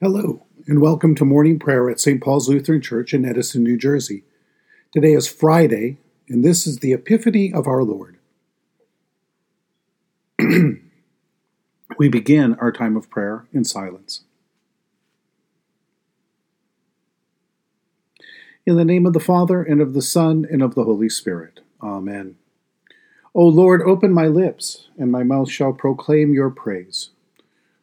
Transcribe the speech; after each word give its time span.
Hello, 0.00 0.46
and 0.68 0.80
welcome 0.80 1.16
to 1.16 1.24
morning 1.24 1.58
prayer 1.58 1.90
at 1.90 1.98
St. 1.98 2.22
Paul's 2.22 2.48
Lutheran 2.48 2.80
Church 2.80 3.12
in 3.12 3.24
Edison, 3.24 3.64
New 3.64 3.76
Jersey. 3.76 4.22
Today 4.92 5.12
is 5.12 5.26
Friday, 5.26 5.98
and 6.28 6.44
this 6.44 6.68
is 6.68 6.78
the 6.78 6.92
Epiphany 6.92 7.52
of 7.52 7.66
our 7.66 7.82
Lord. 7.82 8.16
we 11.98 12.08
begin 12.08 12.54
our 12.60 12.70
time 12.70 12.96
of 12.96 13.10
prayer 13.10 13.48
in 13.52 13.64
silence. 13.64 14.22
In 18.64 18.76
the 18.76 18.84
name 18.84 19.04
of 19.04 19.14
the 19.14 19.18
Father, 19.18 19.64
and 19.64 19.80
of 19.80 19.94
the 19.94 20.02
Son, 20.02 20.46
and 20.48 20.62
of 20.62 20.76
the 20.76 20.84
Holy 20.84 21.08
Spirit. 21.08 21.58
Amen. 21.82 22.36
O 23.34 23.44
Lord, 23.44 23.82
open 23.82 24.12
my 24.12 24.28
lips, 24.28 24.86
and 24.96 25.10
my 25.10 25.24
mouth 25.24 25.50
shall 25.50 25.72
proclaim 25.72 26.32
your 26.32 26.50
praise. 26.50 27.10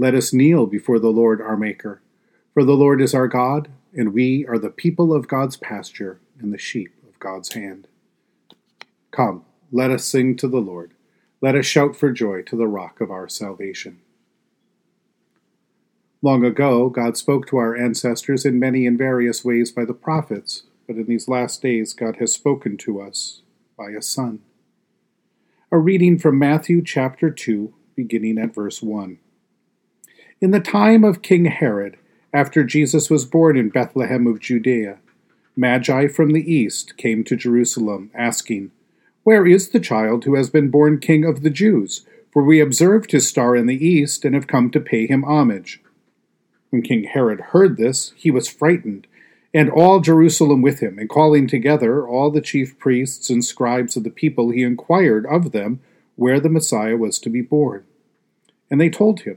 Let 0.00 0.14
us 0.14 0.32
kneel 0.32 0.64
before 0.64 0.98
the 0.98 1.12
Lord 1.12 1.42
our 1.42 1.58
Maker. 1.58 2.00
For 2.54 2.64
the 2.64 2.72
Lord 2.72 3.02
is 3.02 3.12
our 3.12 3.28
God, 3.28 3.68
and 3.92 4.14
we 4.14 4.46
are 4.46 4.58
the 4.58 4.70
people 4.70 5.12
of 5.12 5.28
God's 5.28 5.58
pasture 5.58 6.22
and 6.40 6.54
the 6.54 6.58
sheep 6.58 6.94
of 7.06 7.18
God's 7.18 7.52
hand. 7.52 7.86
Come, 9.10 9.44
let 9.70 9.90
us 9.90 10.06
sing 10.06 10.38
to 10.38 10.48
the 10.48 10.56
Lord. 10.56 10.94
Let 11.42 11.54
us 11.54 11.66
shout 11.66 11.94
for 11.94 12.10
joy 12.12 12.40
to 12.44 12.56
the 12.56 12.66
rock 12.66 13.02
of 13.02 13.10
our 13.10 13.28
salvation. 13.28 14.00
Long 16.22 16.46
ago, 16.46 16.88
God 16.88 17.18
spoke 17.18 17.46
to 17.48 17.58
our 17.58 17.76
ancestors 17.76 18.46
in 18.46 18.58
many 18.58 18.86
and 18.86 18.96
various 18.96 19.44
ways 19.44 19.70
by 19.70 19.84
the 19.84 19.92
prophets, 19.92 20.62
but 20.86 20.96
in 20.96 21.04
these 21.04 21.28
last 21.28 21.60
days, 21.60 21.92
God 21.92 22.16
has 22.20 22.32
spoken 22.32 22.78
to 22.78 23.02
us 23.02 23.42
by 23.76 23.90
a 23.90 24.00
Son. 24.00 24.40
A 25.70 25.76
reading 25.76 26.18
from 26.18 26.38
Matthew 26.38 26.82
chapter 26.82 27.30
2, 27.30 27.74
beginning 27.94 28.38
at 28.38 28.54
verse 28.54 28.80
1. 28.80 29.18
In 30.42 30.52
the 30.52 30.60
time 30.60 31.04
of 31.04 31.20
King 31.20 31.44
Herod, 31.44 31.98
after 32.32 32.64
Jesus 32.64 33.10
was 33.10 33.26
born 33.26 33.58
in 33.58 33.68
Bethlehem 33.68 34.26
of 34.26 34.40
Judea, 34.40 34.98
Magi 35.54 36.08
from 36.08 36.30
the 36.30 36.50
east 36.50 36.96
came 36.96 37.24
to 37.24 37.36
Jerusalem, 37.36 38.10
asking, 38.14 38.70
Where 39.22 39.46
is 39.46 39.68
the 39.68 39.80
child 39.80 40.24
who 40.24 40.36
has 40.36 40.48
been 40.48 40.70
born 40.70 40.98
King 40.98 41.26
of 41.26 41.42
the 41.42 41.50
Jews? 41.50 42.06
For 42.32 42.42
we 42.42 42.58
observed 42.58 43.12
his 43.12 43.28
star 43.28 43.54
in 43.54 43.66
the 43.66 43.86
east 43.86 44.24
and 44.24 44.34
have 44.34 44.46
come 44.46 44.70
to 44.70 44.80
pay 44.80 45.06
him 45.06 45.24
homage. 45.24 45.82
When 46.70 46.80
King 46.80 47.04
Herod 47.04 47.40
heard 47.52 47.76
this, 47.76 48.14
he 48.16 48.30
was 48.30 48.48
frightened, 48.48 49.06
and 49.52 49.68
all 49.68 50.00
Jerusalem 50.00 50.62
with 50.62 50.80
him, 50.80 50.98
and 50.98 51.10
calling 51.10 51.48
together 51.48 52.08
all 52.08 52.30
the 52.30 52.40
chief 52.40 52.78
priests 52.78 53.28
and 53.28 53.44
scribes 53.44 53.94
of 53.94 54.04
the 54.04 54.10
people, 54.10 54.48
he 54.48 54.62
inquired 54.62 55.26
of 55.26 55.52
them 55.52 55.80
where 56.16 56.40
the 56.40 56.48
Messiah 56.48 56.96
was 56.96 57.18
to 57.18 57.28
be 57.28 57.42
born. 57.42 57.84
And 58.70 58.80
they 58.80 58.88
told 58.88 59.20
him, 59.20 59.36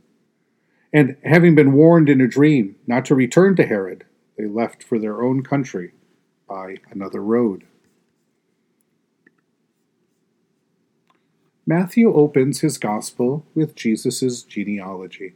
And 0.93 1.15
having 1.23 1.55
been 1.55 1.73
warned 1.73 2.09
in 2.09 2.19
a 2.19 2.27
dream 2.27 2.75
not 2.85 3.05
to 3.05 3.15
return 3.15 3.55
to 3.55 3.65
Herod, 3.65 4.05
they 4.37 4.45
left 4.45 4.83
for 4.83 4.99
their 4.99 5.23
own 5.23 5.43
country 5.43 5.91
by 6.47 6.77
another 6.89 7.21
road. 7.21 7.63
Matthew 11.65 12.13
opens 12.13 12.59
his 12.59 12.77
gospel 12.77 13.45
with 13.55 13.75
Jesus' 13.75 14.43
genealogy. 14.43 15.35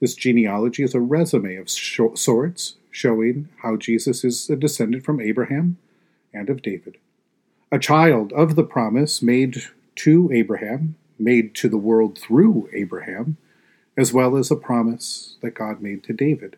This 0.00 0.14
genealogy 0.14 0.82
is 0.82 0.94
a 0.94 1.00
resume 1.00 1.56
of 1.56 1.70
sorts 1.70 2.76
showing 2.90 3.48
how 3.62 3.76
Jesus 3.76 4.24
is 4.24 4.50
a 4.50 4.56
descendant 4.56 5.04
from 5.04 5.20
Abraham 5.20 5.78
and 6.34 6.50
of 6.50 6.60
David. 6.60 6.98
A 7.72 7.78
child 7.78 8.32
of 8.32 8.56
the 8.56 8.64
promise 8.64 9.22
made 9.22 9.62
to 9.96 10.30
Abraham, 10.32 10.96
made 11.18 11.54
to 11.56 11.68
the 11.68 11.78
world 11.78 12.18
through 12.18 12.68
Abraham, 12.72 13.36
as 14.00 14.14
well 14.14 14.34
as 14.34 14.50
a 14.50 14.56
promise 14.56 15.36
that 15.42 15.54
God 15.54 15.82
made 15.82 16.02
to 16.04 16.14
David. 16.14 16.56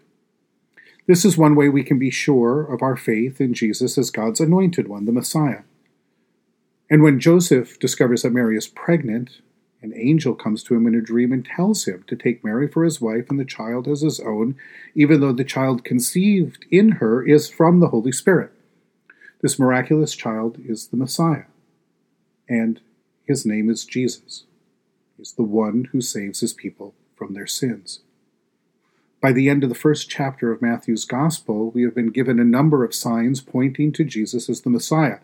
This 1.09 1.25
is 1.25 1.37
one 1.37 1.57
way 1.57 1.69
we 1.69 1.83
can 1.83 1.99
be 1.99 2.09
sure 2.09 2.63
of 2.63 2.83
our 2.83 2.97
faith 2.97 3.41
in 3.41 3.53
Jesus 3.53 3.99
as 3.99 4.13
God's 4.13 4.39
anointed 4.39 4.87
one, 4.87 5.07
the 5.07 5.13
Messiah. 5.13 5.63
And 6.89 7.03
when 7.03 7.19
Joseph 7.19 7.81
discovers 7.81 8.23
that 8.23 8.33
Mary 8.33 8.57
is 8.57 8.69
pregnant, 8.69 9.41
an 9.83 9.93
angel 9.97 10.37
comes 10.37 10.63
to 10.63 10.77
him 10.77 10.87
in 10.87 10.95
a 10.95 11.01
dream 11.01 11.33
and 11.33 11.45
tells 11.45 11.87
him 11.87 12.05
to 12.07 12.15
take 12.15 12.45
Mary 12.45 12.69
for 12.69 12.85
his 12.85 13.01
wife 13.01 13.29
and 13.29 13.41
the 13.41 13.45
child 13.45 13.89
as 13.89 14.03
his 14.03 14.21
own, 14.21 14.55
even 14.95 15.21
though 15.21 15.33
the 15.33 15.43
child 15.43 15.83
conceived 15.83 16.65
in 16.71 16.93
her 16.93 17.27
is 17.27 17.51
from 17.51 17.81
the 17.81 17.89
Holy 17.89 18.13
Spirit. 18.13 18.53
This 19.41 19.59
miraculous 19.59 20.15
child 20.15 20.59
is 20.65 20.87
the 20.87 20.97
Messiah, 20.97 21.47
and 22.49 22.81
his 23.27 23.45
name 23.45 23.69
is 23.69 23.85
Jesus. 23.85 24.45
He's 25.17 25.33
the 25.33 25.43
one 25.43 25.89
who 25.91 26.01
saves 26.01 26.39
his 26.39 26.53
people 26.53 26.95
from 27.23 27.35
their 27.35 27.47
sins. 27.47 28.01
By 29.21 29.31
the 29.31 29.49
end 29.49 29.63
of 29.63 29.69
the 29.69 29.77
first 29.77 30.11
chapter 30.11 30.51
of 30.51 30.61
Matthew's 30.61 31.05
Gospel, 31.05 31.71
we 31.71 31.85
have 31.85 31.95
been 31.95 32.11
given 32.11 32.41
a 32.41 32.45
number 32.45 32.83
of 32.83 32.97
signs 32.97 33.41
pointing 33.41 33.93
to 33.93 34.03
Jesus 34.03 34.51
as 34.51 34.63
the 34.63 34.71
Messiah, 34.71 35.19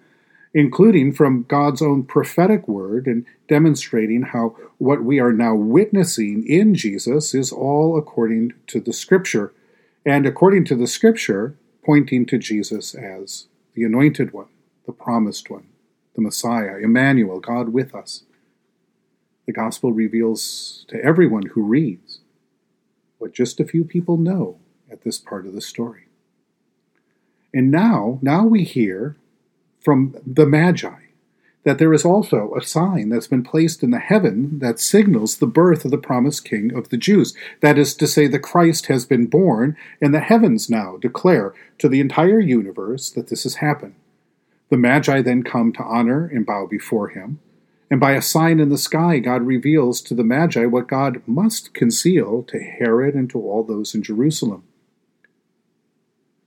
including 0.54 1.12
from 1.12 1.42
God's 1.48 1.82
own 1.82 2.04
prophetic 2.04 2.68
word 2.68 3.08
and 3.08 3.26
demonstrating 3.48 4.22
how 4.22 4.54
what 4.78 5.02
we 5.02 5.18
are 5.18 5.32
now 5.32 5.56
witnessing 5.56 6.46
in 6.46 6.76
Jesus 6.76 7.34
is 7.34 7.50
all 7.50 7.98
according 7.98 8.52
to 8.68 8.78
the 8.78 8.92
Scripture, 8.92 9.52
and 10.06 10.24
according 10.24 10.66
to 10.66 10.76
the 10.76 10.86
Scripture, 10.86 11.56
pointing 11.84 12.26
to 12.26 12.38
Jesus 12.38 12.94
as 12.94 13.48
the 13.74 13.82
Anointed 13.82 14.32
One, 14.32 14.50
the 14.86 14.92
Promised 14.92 15.50
One, 15.50 15.66
the 16.14 16.22
Messiah, 16.22 16.76
Emmanuel, 16.76 17.40
God 17.40 17.70
with 17.70 17.92
us 17.92 18.22
the 19.48 19.52
gospel 19.54 19.94
reveals 19.94 20.84
to 20.88 21.02
everyone 21.02 21.46
who 21.54 21.62
reads 21.62 22.20
what 23.16 23.32
just 23.32 23.58
a 23.58 23.64
few 23.64 23.82
people 23.82 24.18
know 24.18 24.58
at 24.92 25.04
this 25.04 25.16
part 25.16 25.46
of 25.46 25.54
the 25.54 25.62
story. 25.62 26.08
And 27.54 27.70
now, 27.70 28.18
now 28.20 28.44
we 28.44 28.62
hear 28.62 29.16
from 29.80 30.14
the 30.26 30.44
Magi 30.44 31.00
that 31.64 31.78
there 31.78 31.94
is 31.94 32.04
also 32.04 32.52
a 32.54 32.62
sign 32.62 33.08
that's 33.08 33.26
been 33.26 33.42
placed 33.42 33.82
in 33.82 33.90
the 33.90 33.98
heaven 33.98 34.58
that 34.58 34.80
signals 34.80 35.38
the 35.38 35.46
birth 35.46 35.86
of 35.86 35.92
the 35.92 35.96
promised 35.96 36.44
king 36.44 36.76
of 36.76 36.90
the 36.90 36.98
Jews. 36.98 37.34
That 37.62 37.78
is 37.78 37.94
to 37.94 38.06
say, 38.06 38.26
the 38.26 38.38
Christ 38.38 38.88
has 38.88 39.06
been 39.06 39.28
born, 39.28 39.78
and 39.98 40.12
the 40.12 40.20
heavens 40.20 40.68
now 40.68 40.98
declare 40.98 41.54
to 41.78 41.88
the 41.88 42.00
entire 42.00 42.38
universe 42.38 43.08
that 43.12 43.28
this 43.28 43.44
has 43.44 43.54
happened. 43.54 43.94
The 44.68 44.76
Magi 44.76 45.22
then 45.22 45.42
come 45.42 45.72
to 45.72 45.82
honor 45.82 46.26
and 46.26 46.44
bow 46.44 46.66
before 46.66 47.08
him, 47.08 47.40
and 47.90 48.00
by 48.00 48.12
a 48.12 48.22
sign 48.22 48.60
in 48.60 48.68
the 48.68 48.78
sky, 48.78 49.18
God 49.18 49.42
reveals 49.42 50.00
to 50.02 50.14
the 50.14 50.24
Magi 50.24 50.66
what 50.66 50.88
God 50.88 51.22
must 51.26 51.72
conceal 51.72 52.42
to 52.44 52.58
Herod 52.58 53.14
and 53.14 53.30
to 53.30 53.40
all 53.40 53.62
those 53.62 53.94
in 53.94 54.02
Jerusalem. 54.02 54.64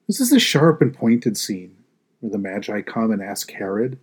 This 0.07 0.19
is 0.19 0.31
a 0.31 0.39
sharp 0.39 0.81
and 0.81 0.93
pointed 0.93 1.37
scene 1.37 1.77
where 2.19 2.31
the 2.31 2.37
Magi 2.37 2.81
come 2.81 3.11
and 3.11 3.21
ask 3.21 3.51
Herod 3.51 3.97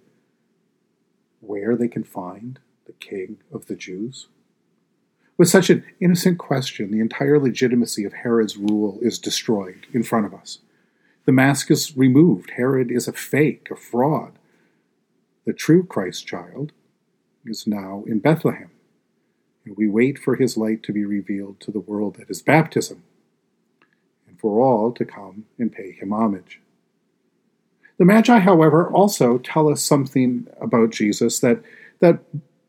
where 1.40 1.76
they 1.76 1.88
can 1.88 2.04
find 2.04 2.58
the 2.86 2.92
king 2.94 3.38
of 3.52 3.66
the 3.66 3.76
Jews? 3.76 4.26
With 5.36 5.48
such 5.48 5.70
an 5.70 5.84
innocent 6.00 6.38
question, 6.38 6.90
the 6.90 7.00
entire 7.00 7.38
legitimacy 7.38 8.04
of 8.04 8.12
Herod's 8.12 8.56
rule 8.56 8.98
is 9.00 9.18
destroyed 9.18 9.86
in 9.92 10.02
front 10.02 10.26
of 10.26 10.34
us. 10.34 10.58
The 11.26 11.32
mask 11.32 11.70
is 11.70 11.96
removed. 11.96 12.50
Herod 12.56 12.90
is 12.90 13.06
a 13.06 13.12
fake, 13.12 13.68
a 13.70 13.76
fraud. 13.76 14.32
The 15.46 15.52
true 15.52 15.84
Christ 15.84 16.26
child 16.26 16.72
is 17.48 17.66
now 17.66 18.04
in 18.06 18.18
Bethlehem, 18.18 18.70
and 19.64 19.76
we 19.76 19.88
wait 19.88 20.18
for 20.18 20.36
his 20.36 20.56
light 20.56 20.82
to 20.84 20.92
be 20.92 21.04
revealed 21.04 21.60
to 21.60 21.70
the 21.70 21.80
world 21.80 22.18
at 22.20 22.28
his 22.28 22.42
baptism, 22.42 23.02
and 24.26 24.38
for 24.38 24.60
all 24.60 24.92
to 24.92 25.04
come 25.04 25.44
and 25.58 25.72
pay 25.72 25.92
him 25.92 26.12
homage. 26.12 26.60
The 27.98 28.04
Magi, 28.04 28.38
however, 28.38 28.88
also 28.88 29.38
tell 29.38 29.68
us 29.68 29.82
something 29.82 30.46
about 30.60 30.90
Jesus 30.90 31.40
that, 31.40 31.60
that 31.98 32.20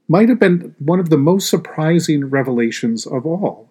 might 0.07 0.27
have 0.27 0.39
been 0.39 0.75
one 0.79 0.99
of 0.99 1.09
the 1.09 1.17
most 1.17 1.49
surprising 1.49 2.25
revelations 2.25 3.05
of 3.05 3.25
all. 3.25 3.68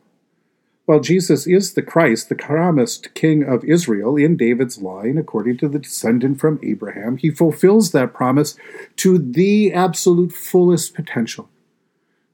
While 0.88 1.00
Jesus 1.00 1.46
is 1.46 1.74
the 1.74 1.82
Christ, 1.82 2.30
the 2.30 2.34
promised 2.34 3.12
King 3.12 3.42
of 3.42 3.62
Israel 3.62 4.16
in 4.16 4.38
David's 4.38 4.80
line, 4.80 5.18
according 5.18 5.58
to 5.58 5.68
the 5.68 5.78
descendant 5.78 6.40
from 6.40 6.58
Abraham, 6.62 7.18
he 7.18 7.28
fulfills 7.30 7.92
that 7.92 8.14
promise 8.14 8.56
to 8.96 9.18
the 9.18 9.70
absolute 9.74 10.32
fullest 10.32 10.94
potential. 10.94 11.50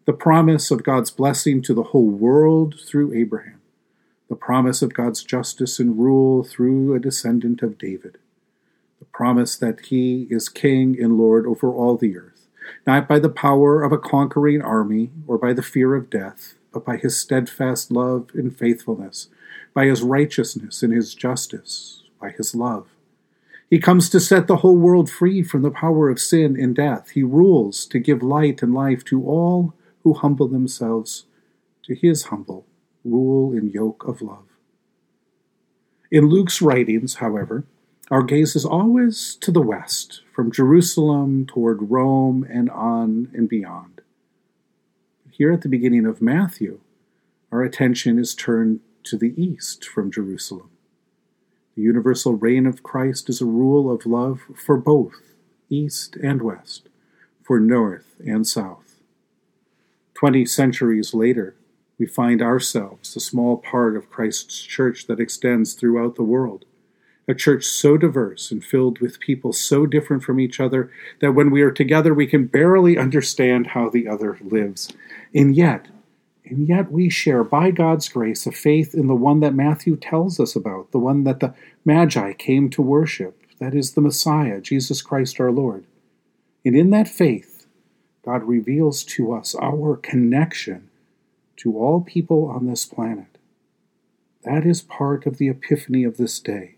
The 0.05 0.13
promise 0.13 0.71
of 0.71 0.85
God's 0.85 1.11
blessing 1.11 1.63
to 1.63 1.75
the 1.75 1.83
whole 1.83 2.07
world 2.07 2.77
through 2.87 3.13
Abraham, 3.13 3.61
the 4.29 4.37
promise 4.37 4.83
of 4.83 4.95
God's 4.95 5.25
justice 5.25 5.81
and 5.81 5.99
rule 5.99 6.45
through 6.45 6.95
a 6.95 7.01
descendant 7.01 7.61
of 7.61 7.77
David. 7.77 8.19
The 9.01 9.07
promise 9.07 9.57
that 9.57 9.87
he 9.87 10.29
is 10.31 10.49
king 10.49 10.97
and 11.03 11.19
lord 11.19 11.45
over 11.45 11.73
all 11.73 11.97
the 11.97 12.17
earth, 12.17 12.47
not 12.87 13.09
by 13.09 13.19
the 13.19 13.29
power 13.29 13.83
of 13.83 13.91
a 13.91 13.99
conquering 13.99 14.63
army 14.63 15.11
or 15.27 15.39
by 15.39 15.53
the 15.55 15.61
fear 15.61 15.97
of 15.97 16.09
death, 16.09 16.55
but 16.75 16.85
by 16.85 16.97
his 16.97 17.19
steadfast 17.19 17.91
love 17.93 18.31
and 18.35 18.55
faithfulness, 18.55 19.29
by 19.73 19.87
his 19.87 20.03
righteousness 20.03 20.83
and 20.83 20.93
his 20.93 21.15
justice, 21.15 22.03
by 22.21 22.31
his 22.31 22.55
love. 22.55 22.89
He 23.71 23.79
comes 23.79 24.11
to 24.11 24.21
set 24.21 24.47
the 24.47 24.59
whole 24.59 24.77
world 24.77 25.09
free 25.09 25.43
from 25.43 25.63
the 25.63 25.71
power 25.71 26.11
of 26.11 26.21
sin 26.21 26.61
and 26.61 26.75
death. 26.75 27.11
He 27.11 27.23
rules 27.23 27.87
to 27.87 27.99
give 27.99 28.23
light 28.23 28.63
and 28.63 28.75
life 28.75 29.05
to 29.05 29.25
all 29.25 29.73
who 30.03 30.13
humble 30.13 30.49
themselves 30.49 31.25
to 31.85 31.95
his 31.95 32.25
humble 32.25 32.67
rule 33.05 33.53
and 33.53 33.73
yoke 33.73 34.05
of 34.07 34.21
love. 34.21 34.45
In 36.11 36.29
Luke's 36.29 36.61
writings, 36.61 37.17
however, 37.17 37.65
our 38.11 38.23
gaze 38.23 38.55
is 38.55 38.65
always 38.65 39.37
to 39.37 39.51
the 39.51 39.63
west, 39.63 40.23
from 40.35 40.53
Jerusalem 40.53 41.47
toward 41.47 41.91
Rome 41.91 42.47
and 42.51 42.69
on 42.71 43.31
and 43.33 43.49
beyond. 43.49 43.94
Here 45.37 45.51
at 45.51 45.63
the 45.63 45.69
beginning 45.69 46.07
of 46.07 46.23
Matthew, 46.23 46.79
our 47.51 47.65
attention 47.65 48.21
is 48.21 48.37
turned 48.37 48.79
to 49.03 49.19
the 49.19 49.35
east 49.37 49.85
from 49.85 50.13
Jerusalem. 50.13 50.71
The 51.75 51.83
universal 51.83 52.35
reign 52.35 52.67
of 52.67 52.85
Christ 52.85 53.29
is 53.29 53.41
a 53.41 53.45
rule 53.45 53.91
of 53.91 54.07
love 54.07 54.43
for 54.55 54.77
both 54.77 55.35
east 55.69 56.15
and 56.23 56.41
west, 56.41 56.89
for 57.43 57.59
north 57.59 58.15
and 58.25 58.47
south. 58.47 59.01
Twenty 60.15 60.47
centuries 60.47 61.15
later, 61.15 61.57
we 61.99 62.07
find 62.07 62.41
ourselves 62.41 63.17
a 63.17 63.21
small 63.21 63.57
part 63.57 63.97
of 63.97 64.11
Christ's 64.11 64.63
church 64.63 65.09
that 65.09 65.19
extends 65.19 65.75
throughout 65.75 66.15
the 66.15 66.23
world 66.23 66.65
a 67.27 67.35
church 67.35 67.65
so 67.65 67.97
diverse 67.97 68.51
and 68.51 68.65
filled 68.65 69.01
with 69.01 69.21
people 69.21 69.53
so 69.53 69.87
different 69.87 70.23
from 70.23 70.39
each 70.39 70.61
other 70.61 70.91
that 71.21 71.33
when 71.33 71.51
we 71.51 71.63
are 71.63 71.71
together 71.71 72.13
we 72.13 72.27
can 72.27 72.47
barely 72.47 72.99
understand 72.99 73.69
how 73.69 73.89
the 73.89 74.07
other 74.07 74.39
lives. 74.43 74.93
And 75.35 75.57
yet, 75.57 75.89
and 76.45 76.69
yet 76.69 76.93
we 76.93 77.11
share, 77.11 77.43
by 77.43 77.71
God's 77.71 78.09
grace, 78.09 78.47
a 78.47 78.53
faith 78.53 78.95
in 78.95 79.07
the 79.07 79.15
one 79.15 79.41
that 79.41 79.55
Matthew 79.55 79.97
tells 79.97 80.39
us 80.39 80.55
about, 80.55 80.93
the 80.93 80.99
one 80.99 81.25
that 81.25 81.41
the 81.41 81.55
Magi 81.85 82.33
came 82.35 82.71
to 82.71 82.83
worship, 82.83 83.41
that 83.59 83.75
is 83.75 83.93
the 83.93 84.01
Messiah, 84.01 84.61
Jesus 84.61 85.03
Christ 85.03 85.41
our 85.41 85.51
Lord. 85.51 85.85
And 86.65 86.77
in 86.77 86.91
that 86.91 87.09
faith, 87.09 87.67
God 88.25 88.43
reveals 88.45 89.05
to 89.05 89.33
us 89.33 89.55
our 89.57 89.97
connection 89.97 90.89
to 91.57 91.79
all 91.79 92.01
people 92.01 92.47
on 92.47 92.67
this 92.67 92.85
planet. 92.85 93.39
That 94.45 94.65
is 94.67 94.83
part 94.83 95.27
of 95.27 95.39
the 95.39 95.49
epiphany 95.49 96.05
of 96.05 96.17
this 96.17 96.39
day 96.39 96.75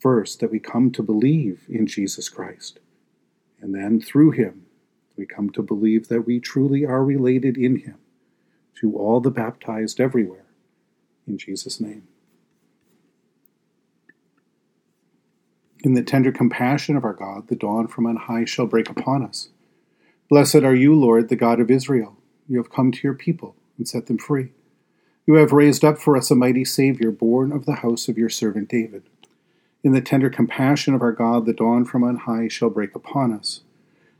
First, 0.00 0.40
that 0.40 0.50
we 0.50 0.58
come 0.58 0.90
to 0.92 1.02
believe 1.02 1.66
in 1.68 1.86
Jesus 1.86 2.30
Christ. 2.30 2.80
And 3.60 3.74
then 3.74 4.00
through 4.00 4.30
him, 4.30 4.64
we 5.20 5.26
come 5.26 5.50
to 5.50 5.62
believe 5.62 6.08
that 6.08 6.26
we 6.26 6.40
truly 6.40 6.84
are 6.84 7.04
related 7.04 7.58
in 7.58 7.76
him 7.76 7.98
to 8.80 8.96
all 8.96 9.20
the 9.20 9.30
baptized 9.30 10.00
everywhere. 10.00 10.46
In 11.28 11.36
Jesus' 11.36 11.78
name. 11.78 12.08
In 15.84 15.92
the 15.92 16.02
tender 16.02 16.32
compassion 16.32 16.96
of 16.96 17.04
our 17.04 17.12
God, 17.12 17.48
the 17.48 17.54
dawn 17.54 17.86
from 17.86 18.06
on 18.06 18.16
high 18.16 18.46
shall 18.46 18.66
break 18.66 18.88
upon 18.88 19.22
us. 19.22 19.50
Blessed 20.30 20.56
are 20.56 20.74
you, 20.74 20.94
Lord, 20.94 21.28
the 21.28 21.36
God 21.36 21.60
of 21.60 21.70
Israel. 21.70 22.16
You 22.48 22.56
have 22.56 22.70
come 22.70 22.90
to 22.90 23.00
your 23.02 23.14
people 23.14 23.56
and 23.76 23.86
set 23.86 24.06
them 24.06 24.18
free. 24.18 24.52
You 25.26 25.34
have 25.34 25.52
raised 25.52 25.84
up 25.84 25.98
for 25.98 26.16
us 26.16 26.30
a 26.30 26.34
mighty 26.34 26.64
Savior, 26.64 27.10
born 27.10 27.52
of 27.52 27.66
the 27.66 27.76
house 27.76 28.08
of 28.08 28.16
your 28.16 28.30
servant 28.30 28.70
David. 28.70 29.02
In 29.84 29.92
the 29.92 30.00
tender 30.00 30.30
compassion 30.30 30.94
of 30.94 31.02
our 31.02 31.12
God, 31.12 31.44
the 31.44 31.52
dawn 31.52 31.84
from 31.84 32.04
on 32.04 32.16
high 32.16 32.48
shall 32.48 32.70
break 32.70 32.94
upon 32.94 33.32
us. 33.32 33.60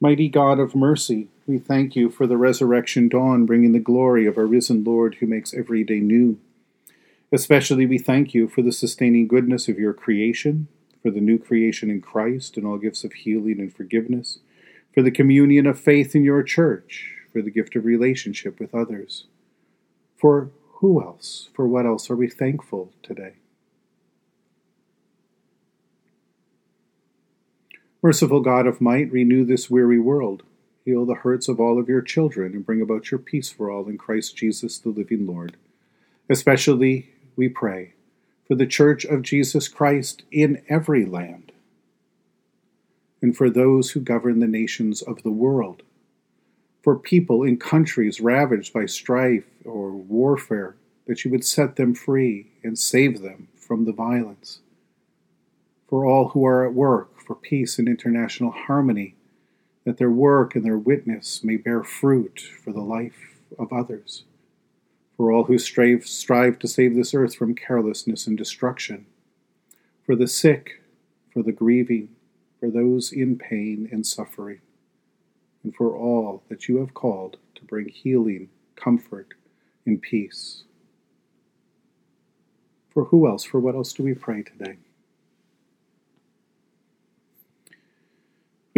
Mighty 0.00 0.28
God 0.28 0.60
of 0.60 0.76
mercy, 0.76 1.26
we 1.44 1.58
thank 1.58 1.96
you 1.96 2.08
for 2.08 2.28
the 2.28 2.36
resurrection 2.36 3.08
dawn 3.08 3.46
bringing 3.46 3.72
the 3.72 3.80
glory 3.80 4.26
of 4.26 4.38
our 4.38 4.46
risen 4.46 4.84
Lord 4.84 5.16
who 5.16 5.26
makes 5.26 5.52
every 5.52 5.82
day 5.82 5.98
new. 5.98 6.38
Especially 7.32 7.84
we 7.84 7.98
thank 7.98 8.32
you 8.32 8.46
for 8.46 8.62
the 8.62 8.70
sustaining 8.70 9.26
goodness 9.26 9.66
of 9.66 9.76
your 9.76 9.92
creation, 9.92 10.68
for 11.02 11.10
the 11.10 11.20
new 11.20 11.36
creation 11.36 11.90
in 11.90 12.00
Christ 12.00 12.56
and 12.56 12.64
all 12.64 12.78
gifts 12.78 13.02
of 13.02 13.12
healing 13.12 13.58
and 13.58 13.74
forgiveness, 13.74 14.38
for 14.94 15.02
the 15.02 15.10
communion 15.10 15.66
of 15.66 15.80
faith 15.80 16.14
in 16.14 16.22
your 16.22 16.44
church, 16.44 17.10
for 17.32 17.42
the 17.42 17.50
gift 17.50 17.74
of 17.74 17.84
relationship 17.84 18.60
with 18.60 18.72
others. 18.76 19.24
For 20.16 20.50
who 20.74 21.02
else, 21.02 21.48
for 21.54 21.66
what 21.66 21.86
else 21.86 22.08
are 22.08 22.16
we 22.16 22.28
thankful 22.28 22.92
today? 23.02 23.32
Merciful 28.00 28.40
God 28.40 28.68
of 28.68 28.80
might, 28.80 29.10
renew 29.10 29.44
this 29.44 29.68
weary 29.68 29.98
world. 29.98 30.44
Heal 30.84 31.04
the 31.04 31.16
hurts 31.16 31.48
of 31.48 31.58
all 31.58 31.80
of 31.80 31.88
your 31.88 32.00
children 32.00 32.52
and 32.52 32.64
bring 32.64 32.80
about 32.80 33.10
your 33.10 33.18
peace 33.18 33.50
for 33.50 33.72
all 33.72 33.88
in 33.88 33.98
Christ 33.98 34.36
Jesus, 34.36 34.78
the 34.78 34.90
living 34.90 35.26
Lord. 35.26 35.56
Especially, 36.30 37.10
we 37.34 37.48
pray, 37.48 37.94
for 38.46 38.54
the 38.54 38.68
Church 38.68 39.04
of 39.04 39.22
Jesus 39.22 39.66
Christ 39.66 40.22
in 40.30 40.62
every 40.68 41.04
land, 41.04 41.50
and 43.20 43.36
for 43.36 43.50
those 43.50 43.90
who 43.90 44.00
govern 44.00 44.38
the 44.38 44.46
nations 44.46 45.02
of 45.02 45.24
the 45.24 45.32
world, 45.32 45.82
for 46.84 46.96
people 46.96 47.42
in 47.42 47.56
countries 47.56 48.20
ravaged 48.20 48.72
by 48.72 48.86
strife 48.86 49.44
or 49.64 49.90
warfare, 49.90 50.76
that 51.08 51.24
you 51.24 51.32
would 51.32 51.44
set 51.44 51.74
them 51.74 51.94
free 51.96 52.46
and 52.62 52.78
save 52.78 53.22
them 53.22 53.48
from 53.56 53.86
the 53.86 53.92
violence, 53.92 54.60
for 55.88 56.06
all 56.06 56.28
who 56.28 56.44
are 56.44 56.64
at 56.64 56.74
work 56.74 57.17
for 57.28 57.34
peace 57.34 57.78
and 57.78 57.86
international 57.86 58.50
harmony 58.50 59.14
that 59.84 59.98
their 59.98 60.10
work 60.10 60.56
and 60.56 60.64
their 60.64 60.78
witness 60.78 61.44
may 61.44 61.58
bear 61.58 61.84
fruit 61.84 62.40
for 62.64 62.72
the 62.72 62.80
life 62.80 63.38
of 63.58 63.70
others. 63.70 64.24
For 65.14 65.30
all 65.30 65.44
who 65.44 65.58
strive, 65.58 66.06
strive 66.06 66.58
to 66.60 66.66
save 66.66 66.96
this 66.96 67.12
earth 67.12 67.34
from 67.34 67.54
carelessness 67.54 68.26
and 68.26 68.38
destruction, 68.38 69.04
for 70.06 70.16
the 70.16 70.26
sick, 70.26 70.82
for 71.30 71.42
the 71.42 71.52
grieving, 71.52 72.08
for 72.58 72.70
those 72.70 73.12
in 73.12 73.36
pain 73.36 73.90
and 73.92 74.06
suffering, 74.06 74.60
and 75.62 75.76
for 75.76 75.94
all 75.94 76.42
that 76.48 76.66
you 76.66 76.78
have 76.78 76.94
called 76.94 77.36
to 77.56 77.64
bring 77.64 77.88
healing, 77.88 78.48
comfort, 78.74 79.34
and 79.84 80.00
peace. 80.00 80.64
For 82.88 83.04
who 83.04 83.28
else, 83.28 83.44
for 83.44 83.60
what 83.60 83.74
else 83.74 83.92
do 83.92 84.02
we 84.02 84.14
pray 84.14 84.42
today? 84.42 84.78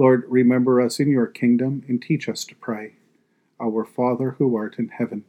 Lord, 0.00 0.24
remember 0.28 0.80
us 0.80 0.98
in 0.98 1.10
your 1.10 1.26
kingdom 1.26 1.84
and 1.86 2.00
teach 2.00 2.26
us 2.26 2.46
to 2.46 2.54
pray. 2.54 2.94
Our 3.60 3.84
Father 3.84 4.30
who 4.38 4.56
art 4.56 4.78
in 4.78 4.88
heaven, 4.88 5.26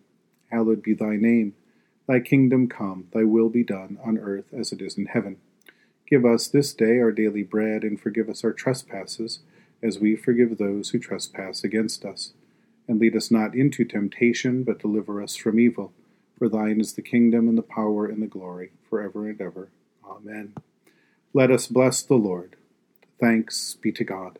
hallowed 0.50 0.82
be 0.82 0.94
thy 0.94 1.18
name. 1.18 1.56
Thy 2.08 2.22
kingdom 2.22 2.70
come, 2.70 3.08
thy 3.14 3.26
will 3.26 3.50
be 3.50 3.66
done 3.66 4.00
on 4.02 4.18
earth 4.18 4.46
as 4.58 4.72
it 4.72 4.82
is 4.82 4.98
in 4.98 5.08
heaven. 5.08 5.36
Give 6.10 6.24
us 6.26 6.48
this 6.48 6.74
day 6.74 7.00
our 7.00 7.12
daily 7.12 7.44
bread, 7.44 7.84
and 7.84 8.00
forgive 8.00 8.30
us 8.30 8.46
our 8.46 8.54
trespasses, 8.54 9.40
as 9.84 10.00
we 10.00 10.16
forgive 10.16 10.58
those 10.58 10.92
who 10.92 11.00
trespass 11.00 11.66
against 11.66 12.06
us. 12.06 12.32
And 12.88 12.98
lead 12.98 13.18
us 13.18 13.30
not 13.30 13.54
into 13.54 13.84
temptation, 13.84 14.64
but 14.64 14.80
deliver 14.80 15.22
us 15.22 15.36
from 15.36 15.60
evil. 15.60 15.92
For 16.40 16.48
thine 16.48 16.80
is 16.80 16.94
the 16.94 17.02
kingdom, 17.02 17.50
and 17.50 17.58
the 17.58 17.62
power, 17.62 18.06
and 18.06 18.24
the 18.24 18.28
glory, 18.28 18.72
for 18.90 19.02
ever 19.02 19.28
and 19.28 19.42
ever. 19.42 19.68
Amen. 20.10 20.54
Let 21.34 21.52
us 21.52 21.68
bless 21.68 22.02
the 22.02 22.16
Lord. 22.16 22.56
Thanks 23.20 23.76
be 23.76 23.92
to 23.92 24.06
God. 24.06 24.40